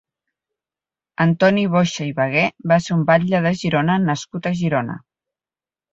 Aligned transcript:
Antoni 1.25 1.65
Boxa 1.75 2.07
i 2.11 2.15
Bagué 2.21 2.45
va 2.73 2.79
ser 2.87 2.97
un 2.97 3.03
batlle 3.13 3.45
de 3.47 3.55
Girona 3.63 3.99
nascut 4.11 4.49
a 4.53 4.57
Girona. 4.63 5.01